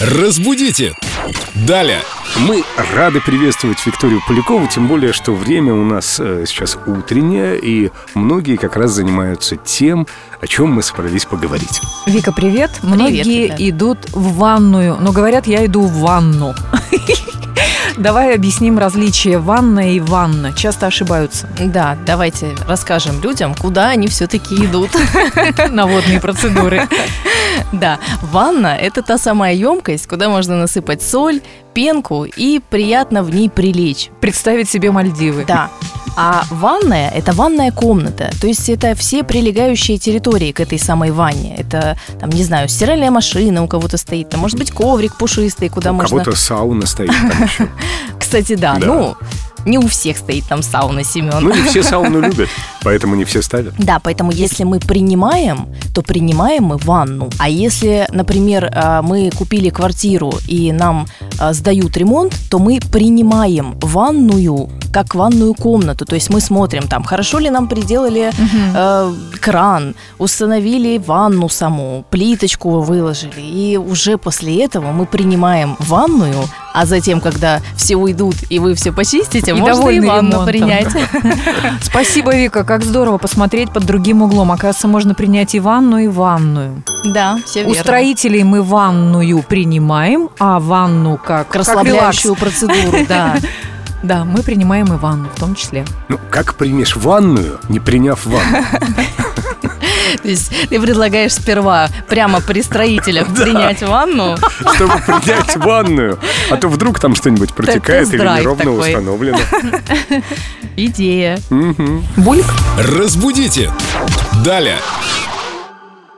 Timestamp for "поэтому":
52.82-53.14, 54.00-54.32